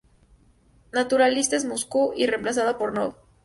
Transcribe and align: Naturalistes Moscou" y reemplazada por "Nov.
Naturalistes 0.91 1.63
Moscou" 1.63 2.13
y 2.15 2.25
reemplazada 2.25 2.79
por 2.79 2.91
"Nov. 2.95 3.13